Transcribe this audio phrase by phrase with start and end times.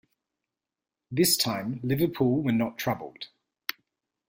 [1.11, 3.27] This time Liverpool were not troubled.